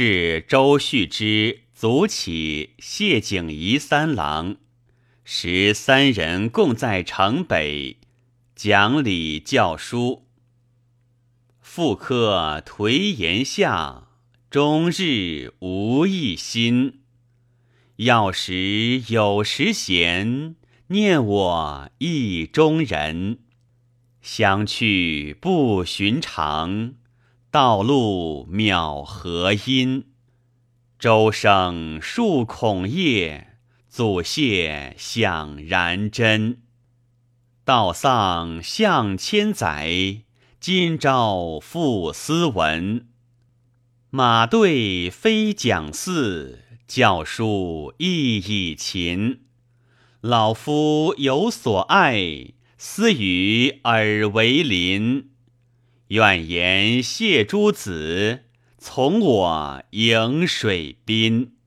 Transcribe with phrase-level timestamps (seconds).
[0.00, 4.54] 是周旭之、祖启、谢景仪三郎，
[5.24, 7.96] 时三人共在城北
[8.54, 10.28] 讲礼教书。
[11.60, 14.06] 复客颓言下，
[14.48, 17.00] 终日无一心。
[17.96, 20.54] 要时有时闲，
[20.86, 23.40] 念我意中人。
[24.22, 26.94] 相去不寻常，
[27.50, 30.04] 道路渺何因？
[30.98, 33.54] 周生树孔叶，
[33.88, 36.58] 祖谢享然真。
[37.64, 40.24] 道丧向千载，
[40.60, 43.08] 今朝复斯文。
[44.10, 49.44] 马队非讲寺，教书亦以勤。
[50.20, 55.30] 老夫有所爱，思与尔为邻。
[56.08, 58.44] 愿言谢诸子，
[58.78, 61.57] 从我迎水滨。